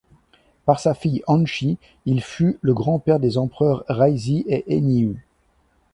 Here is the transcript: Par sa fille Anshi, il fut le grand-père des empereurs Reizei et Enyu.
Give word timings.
Par 0.65 0.79
sa 0.79 0.95
fille 0.95 1.21
Anshi, 1.27 1.77
il 2.07 2.23
fut 2.23 2.57
le 2.63 2.73
grand-père 2.73 3.19
des 3.19 3.37
empereurs 3.37 3.83
Reizei 3.87 4.43
et 4.47 4.65
Enyu. 4.75 5.19